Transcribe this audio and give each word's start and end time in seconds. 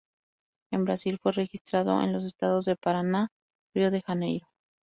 En 0.71 0.83
Brasil 0.83 1.19
fue 1.21 1.31
registrado 1.31 2.01
en 2.01 2.11
los 2.11 2.25
estados 2.25 2.65
de: 2.65 2.75
Paraná, 2.75 3.27
Río 3.75 3.91
de 3.91 4.01
Janeiro. 4.01 4.47